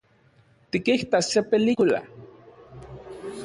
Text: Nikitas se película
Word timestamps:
Nikitas 0.73 1.27
se 1.31 1.43
película 1.43 2.01